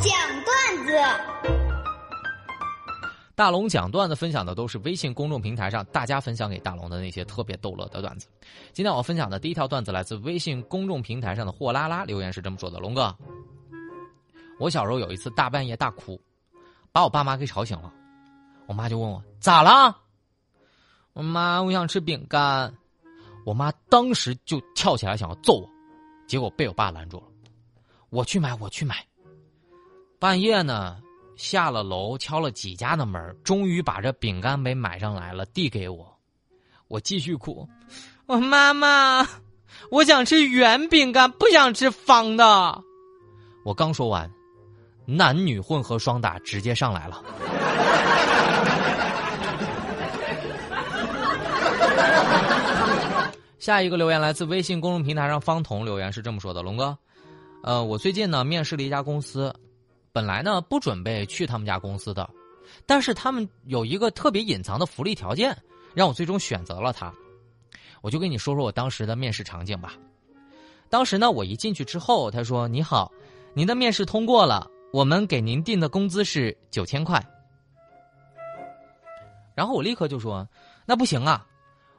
[0.00, 0.12] 讲
[0.44, 0.92] 段子。
[3.34, 8.28] 大龙讲段子分享的都是微信公众平台上大家分享给大龙的那些特别逗乐的段子。
[8.72, 13.16] 今天我分享的第一条段子来自微信公众平台上的货拉拉留言是这么说的：“龙哥，
[14.58, 16.20] 我小时候有一次大半夜大哭，
[16.90, 17.92] 把我爸妈给吵醒了。
[18.66, 19.96] 我妈就问我咋了？
[21.12, 22.72] 我妈我想吃饼干。
[23.44, 25.68] 我妈当时就跳起来想要揍我，
[26.26, 27.24] 结果被我爸拦住了。
[28.10, 29.06] 我去买，我去买。
[30.18, 30.96] 半夜呢。”
[31.38, 36.04] 下了楼，敲了几家的门，终于把这饼干给买上来了，递给我。
[36.88, 37.64] 我继续哭，
[38.26, 39.24] 我妈妈，
[39.88, 42.82] 我想吃圆饼干，不想吃方的。
[43.64, 44.28] 我刚说完，
[45.06, 47.22] 男女混合双打直接上来了。
[53.60, 56.98] 下一个留言来自微信公众平台上方彤留言是这么说的：龙哥，
[57.62, 59.54] 呃，我最近呢面试了一家公司。
[60.18, 62.28] 本来呢不准备去他们家公司的，
[62.86, 65.56] 但是他们有一个特别隐藏的福利条件，
[65.94, 67.14] 让我最终选择了他。
[68.00, 69.94] 我就跟你说说我当时的面试场景吧。
[70.88, 73.12] 当时呢，我一进去之后，他说：“你好，
[73.54, 77.24] 您的面试通过了，我们给您定的工资是九千块。”
[79.54, 80.44] 然后我立刻就说
[80.84, 81.46] ：“那不行啊，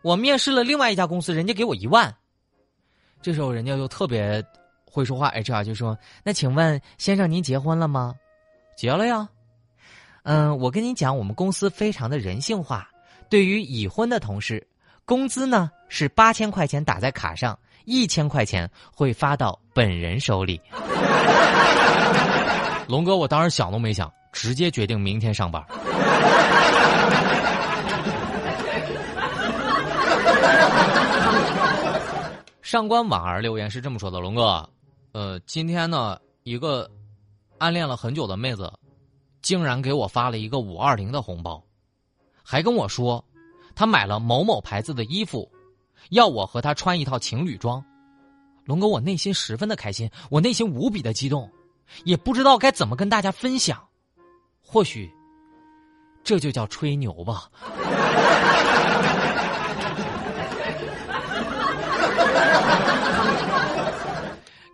[0.00, 2.16] 我面试了另外一家公司，人家给我一万。”
[3.20, 4.42] 这时候人家又特别。
[4.96, 8.14] 会说话，HR 就说：“那请问先生，您结婚了吗？
[8.78, 9.28] 结了呀。
[10.22, 12.88] 嗯，我跟你讲，我们公司非常的人性化。
[13.28, 14.66] 对于已婚的同事，
[15.04, 20.58] 工资呢是八千块钱打在卡上，一千块钱会发到本人手里。
[22.88, 25.62] ”龙哥，我当时想都没想，直接决定明天上班。
[32.62, 34.66] 上官婉儿留言是这么说的：“龙哥。”
[35.16, 36.90] 呃，今天呢，一个
[37.56, 38.70] 暗恋了很久的妹子，
[39.40, 41.64] 竟然给我发了一个五二零的红包，
[42.42, 43.24] 还跟我说，
[43.74, 45.50] 她买了某某牌子的衣服，
[46.10, 47.82] 要我和她穿一套情侣装。
[48.66, 51.50] 龙哥，我内心十分的开心，我内心无比的激动，
[52.04, 53.82] 也不知道该怎么跟大家分享。
[54.60, 55.10] 或许，
[56.22, 57.50] 这就叫吹牛吧。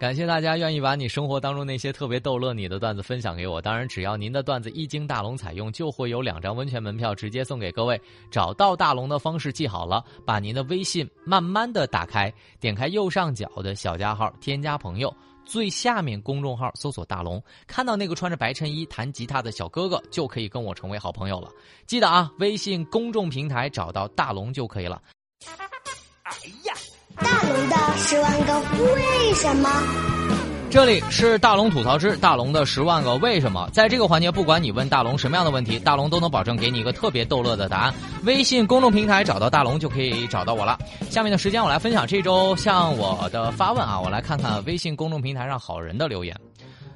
[0.00, 3.60] 感谢大家愿意把你生活当中那些特别逗乐你的段子分享给我。
[3.60, 8.00] 当然，只要您的段子一经大龙采用，就会有两张温泉门票直接送给各位。
[8.30, 21.50] 找到大龙的方式记好了，把您的微信慢慢的打开，点开右上角的小加号，添加朋友，最下面公众号搜索大龙，看到那个穿着白衬衣弹吉他的小哥哥，就可以跟我成为好朋友了。
[21.86, 25.02] 记得啊，微信公众平台找到大龙就可以了。
[26.22, 26.59] 哎呀！
[27.16, 28.60] 大龙的十万个
[28.94, 29.68] 为什么？
[30.70, 33.68] 这里是大龙吐槽之大龙的十万个为什么。
[33.72, 37.94] 在这个环节，不管你问大龙什么样的问题，大龙都能保证给你一个特别逗乐的答案。
[38.24, 40.78] 微信公众平台找到大龙就可以找到我了。
[41.10, 46.36] 下面的时间，我来分享这周向我的发问啊，我来看看微信公众平台上好人的留言。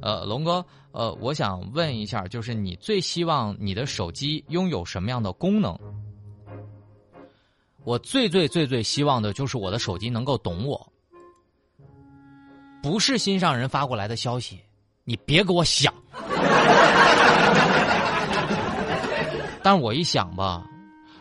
[0.00, 5.76] 呃，龙哥，呃，我想问一下，就是你最希望你的手机拥有什么样的功能？
[7.88, 10.92] 我最最最最希望的就是我的手机能够懂我，
[12.82, 14.60] 不是心上人发过来的消息，
[15.04, 15.90] 你别给我想。
[19.62, 20.66] 但是我一想吧，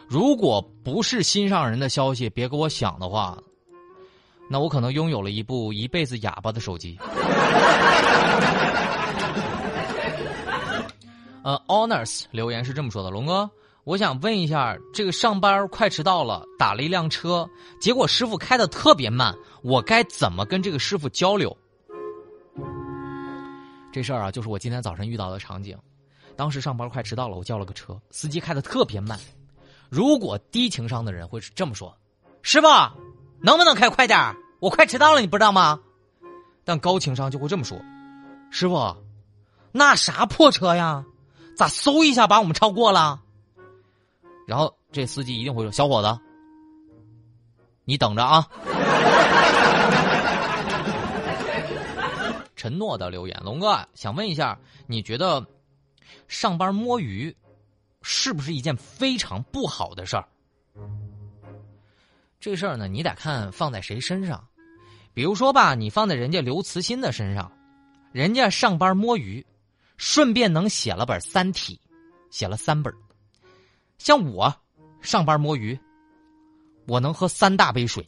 [0.10, 3.38] 如果不是心上人的消息，别给我想的话，
[4.50, 7.00] 那我可能拥有了一部一辈子哑巴的手机。
[11.44, 13.50] 呃，Honors 留言是这么说的，龙哥。
[13.88, 17.50] 我想问一下，这个上班快迟到了，打了一辆车，
[17.80, 19.34] 结果师傅开的特别慢，
[19.64, 21.56] 我该怎么跟这个师傅交流？
[23.90, 25.78] 这事儿啊，就是我今天早晨遇到的场景。
[26.36, 29.18] 当时上班快迟到了，我叫了个车，司机开的特别慢。
[29.90, 31.98] 如果低情商的人会这么说
[32.44, 32.68] ：“师傅，
[33.40, 35.80] 能不能开快点我快迟到了，你不知道吗？”
[36.66, 37.80] 但高情商就会这么说
[38.52, 38.98] ：“师傅，
[39.72, 41.06] 那啥破车呀，
[41.56, 43.22] 咋嗖一下把我们超过了？”
[44.48, 46.18] 然后这司机一定会说：“小伙子，
[47.84, 48.48] 你等着啊！”
[52.56, 54.58] 陈诺的留言，龙哥想问一下，
[54.88, 55.46] 你觉得
[56.30, 57.36] 上班摸鱼
[58.02, 60.26] 是不是一件非常不好的事儿？
[62.40, 64.42] 这事儿呢，你得看放在谁身上。
[65.14, 67.52] 比如说吧，你放在人家刘慈欣的身上，
[68.14, 69.46] 人家上班摸鱼，
[69.98, 71.76] 顺便能写了本《三体》，
[72.32, 72.94] 写了三本。
[73.98, 74.54] 像我
[75.02, 75.78] 上班摸鱼，
[76.88, 78.08] 我能喝三大杯水，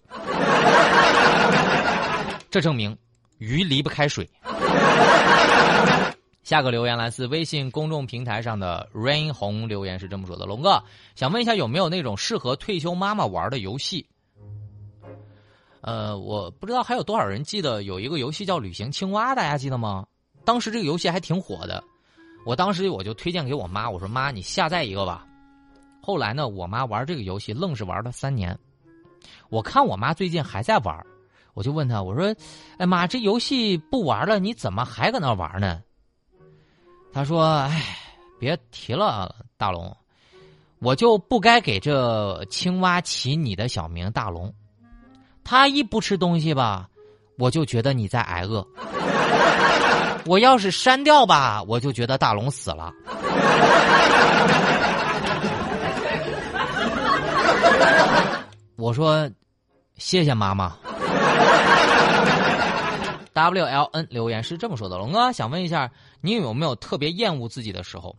[2.49, 2.97] 这证明
[3.37, 4.29] 鱼离不开水。
[6.43, 10.81] 下个留言来自微信公众平台上的 Rain 红留言是这么说的：“龙哥，
[11.15, 14.07] 想问一下有没有那种适合退休妈妈玩的游戏？
[15.81, 20.05] 呃，我不知道还有多少人记得有一个游戏叫《旅行青蛙》，大家记得吗？
[20.43, 21.83] 当时这个游戏还挺火的，
[22.45, 25.25] 我当时我就推荐给我妈，我说妈，你下载一个吧。
[26.09, 28.57] 后来呢，我妈玩这个游戏愣是玩了三年，
[29.49, 31.05] 我看我妈最近还在玩，
[31.53, 32.35] 我就问她，我说，
[32.79, 35.83] 哎妈，这游戏不玩了，你怎么还搁那玩呢？”
[37.13, 37.95] 她说：“哎，
[38.39, 39.95] 别提了，大龙，
[40.79, 44.51] 我就不该给这青蛙起你的小名大龙。
[45.43, 46.89] 他一不吃东西吧，
[47.37, 48.65] 我就觉得你在挨饿。
[50.25, 52.91] 我要是删掉吧，我就觉得大龙死了。
[58.79, 59.29] 我说，
[59.97, 60.77] 谢谢妈妈。”
[63.35, 65.91] W L N 留言是这么说的：“龙哥，想问一下，
[66.21, 68.15] 你有没有特别厌恶自己的时候？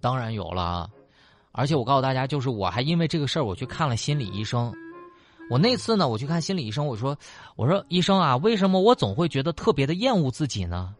[0.00, 0.90] 当然有了，
[1.52, 4.72] 而且我告诉大家，就是我还因为这个事儿，我去看了心理医生。
[5.48, 7.16] 我那次呢，我去看心理医生，我说，
[7.54, 10.92] 我说医生啊，为什么我总会觉得特别的厌恶自己呢？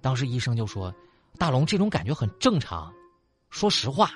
[0.00, 0.94] 当时医生就说：
[1.38, 2.92] 大龙，这种感觉很正常。
[3.50, 4.10] 说实话，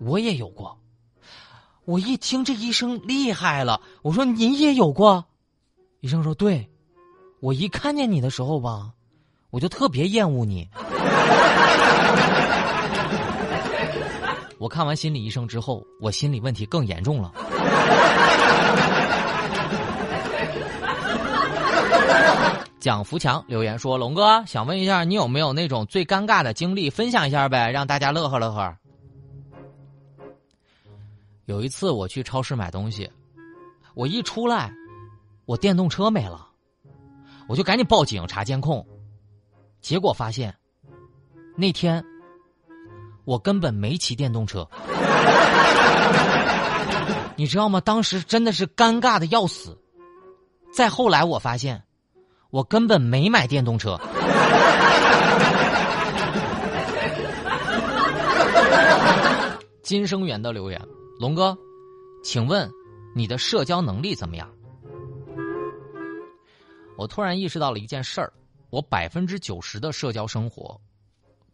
[0.00, 0.76] 我也有过。
[1.90, 5.24] 我一听这医生厉害了，我说你也有过。”
[5.98, 6.70] 医生说：“对，
[7.40, 8.90] 我一看见你的时候吧，
[9.50, 10.68] 我就特别厌恶你。
[14.58, 17.32] 我看完心理医生之后，我心理问题更严重了。
[22.78, 28.72] ”蒋福强留言说：“龙哥，想问一下，你有没有那种最尴尬的经历，分享一下呗，让大家乐呵乐呵。”
[31.50, 33.10] 有一次我去超市买东西，
[33.94, 34.72] 我一出来。
[35.46, 36.46] 我电动车没了，
[37.48, 38.86] 我就赶紧报警查监控，
[39.80, 40.54] 结果发现
[41.56, 42.04] 那天
[43.24, 44.64] 我根本没骑电动车，
[47.34, 47.80] 你知道吗？
[47.80, 49.76] 当时真的是尴尬的要死。
[50.72, 51.82] 再后来我发现
[52.50, 53.98] 我根本没买电动车。
[59.82, 60.80] 金生缘的留言：
[61.20, 61.54] 龙哥，
[62.24, 62.66] 请问
[63.14, 64.50] 你的社交能力怎么样？
[66.96, 68.32] 我突然意识到了一件事儿，
[68.70, 70.80] 我百分之九十的社交生活，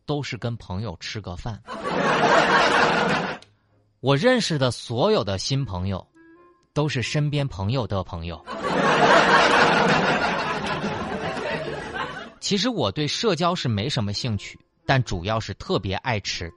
[0.06, 1.60] 都是跟朋友吃个饭。
[3.98, 6.06] 我认识的所有的新朋友，
[6.72, 8.40] 都是身边朋友的朋友。
[12.38, 16.54] 其实我对社交是没什么兴趣，但主要是特别爱吃。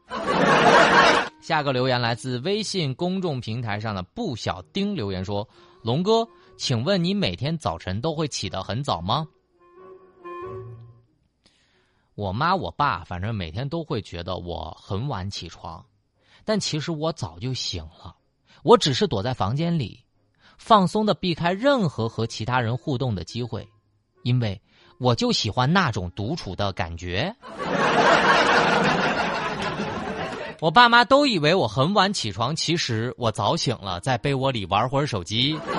[1.41, 5.47] 下个留言来自微信公众平台上的不小丁留言说
[5.83, 6.27] ：“龙哥。”
[6.59, 9.25] 请问你每天早晨都会起得很早吗？
[12.15, 15.81] 我妈我爸反正每天都会觉得我很晚起床，
[16.44, 18.13] 但其实我早就醒了，
[18.62, 20.03] 我只是躲在房间里，
[20.57, 23.65] 放松的避开任何和其他人互动的机会，
[24.24, 24.62] 因为
[25.00, 27.33] 我就喜欢那种独处的感觉。
[30.59, 35.57] 我爸妈都以为我很晚起床，其实我早醒了，在被窝里玩会儿手机。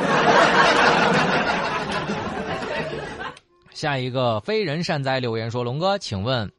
[3.73, 6.51] 下一个非人善哉留言说：“龙哥，请问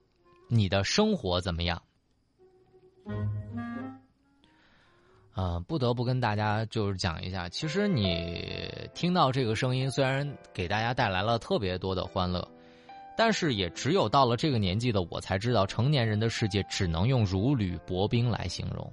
[0.48, 1.82] 你的生活怎么样？”
[5.34, 8.46] 啊，不得不跟大家就是讲一下，其实你
[8.94, 12.48] 听到这个声音，虽然给大家带来了特别多的欢乐。
[13.24, 18.92] 但是也只有到了这个年纪的我才知道，成年人的世界只能用如履薄冰来形容。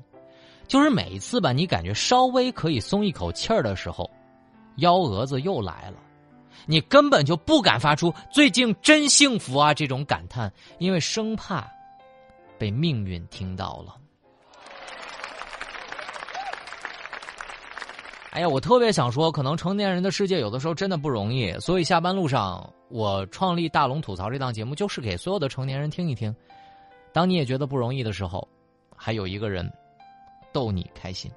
[0.66, 4.06] 就是每一次吧，你感觉稍微可以松一口气儿的时候，
[4.76, 5.96] 幺蛾子又来了，
[6.66, 11.66] 你根本就不敢发出“最近真幸福啊”这种感叹，因为生怕
[12.58, 13.96] 被命运听到了。
[18.30, 26.34] 哎呀，我特别想说，可能成年人的世界有的时候真的不容易，所以下班路上我创立大龙吐槽这档节目，就是给所有的成年人听一听。
[27.12, 28.46] 当你也觉得不容易的时候，
[28.94, 29.68] 还有一个人
[30.52, 31.30] 逗你开心。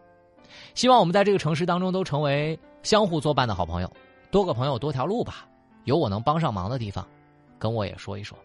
[0.75, 3.91] 希望我们在这个城市当中都成为相互作伴的好朋友，
[4.29, 5.47] 多个朋友多条路吧。
[5.85, 7.07] 有我能帮上忙的地方，
[7.57, 8.37] 跟我也说一说。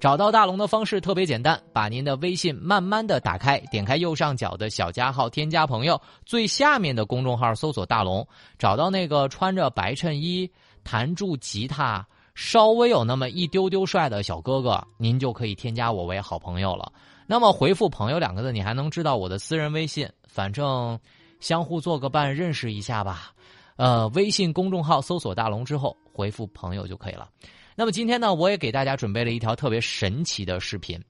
[0.00, 8.26] 找到大龙的方式特别简单，把您的微信慢慢的打开，点开右上角的小加号，添加朋友，最下面的公众号搜索大龙，
[8.58, 10.50] 找到那个穿着白衬衣、
[10.82, 16.92] 弹住吉他、稍微有那么一丢丢帅的小哥哥，您就可以添加我为好朋友了。
[17.26, 20.98] 那么回复“朋友”两个字，你还能知道我的私人微信，反正
[21.40, 23.32] 相互做个伴，认识一下吧。
[23.76, 27.28] 呃，微信公众号搜索大龙之后，回复“朋友”就可以了。
[27.74, 31.02] 那么今天呢，我也给大家准备了一条特别神奇的视频。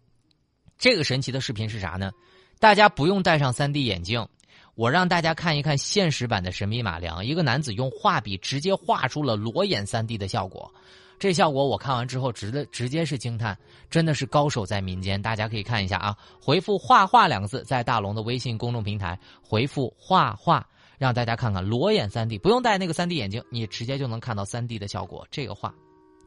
[0.79, 2.11] 这个神奇的视频是啥呢？
[2.59, 4.27] 大家不用戴上 3D 眼镜，
[4.75, 7.25] 我让大家看一看现实版的神笔马良。
[7.25, 10.73] 一个男子用画笔直接画出了裸眼 3D 的效果，
[11.19, 13.57] 这效果我看完之后直的直接是惊叹，
[13.91, 15.21] 真的是高手在民间。
[15.21, 20.65] 大家可以看一下啊，回复“画画”两个字，在大龙的微信公众平台回复“画画”，
[20.99, 25.27] 让大家看看裸眼 3D，不用戴那个 3D 眼镜，你直接就能看到 3D 的效果。
[25.31, 25.75] 这个画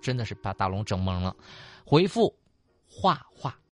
[0.06, 1.36] 真的是把大龙整懵了。
[1.84, 2.38] 回复
[2.88, 3.58] “画画”。